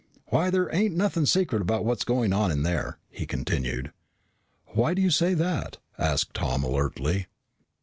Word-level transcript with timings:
"Why, 0.29 0.49
there 0.49 0.73
ain't 0.73 0.95
nothing 0.95 1.27
secret 1.27 1.61
about 1.61 1.85
what's 1.85 2.03
going 2.03 2.33
on 2.33 2.49
in 2.49 2.63
there," 2.63 2.97
he 3.11 3.27
continued. 3.27 3.91
"Why 4.69 4.95
do 4.95 5.01
you 5.03 5.11
say 5.11 5.35
that?" 5.35 5.77
asked 5.95 6.33
Tom 6.33 6.63
alertly. 6.63 7.27